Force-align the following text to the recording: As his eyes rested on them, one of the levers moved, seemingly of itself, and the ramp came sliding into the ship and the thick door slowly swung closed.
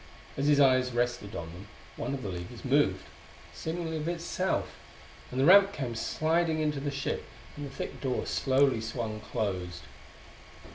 As 0.35 0.47
his 0.47 0.59
eyes 0.59 0.93
rested 0.93 1.35
on 1.35 1.49
them, 1.53 1.67
one 1.95 2.15
of 2.15 2.23
the 2.23 2.29
levers 2.29 2.65
moved, 2.65 3.03
seemingly 3.53 3.97
of 3.97 4.07
itself, 4.07 4.73
and 5.29 5.39
the 5.39 5.45
ramp 5.45 5.73
came 5.73 5.93
sliding 5.93 6.59
into 6.59 6.79
the 6.79 6.89
ship 6.89 7.23
and 7.55 7.67
the 7.67 7.69
thick 7.69 8.01
door 8.01 8.25
slowly 8.25 8.81
swung 8.81 9.19
closed. 9.19 9.83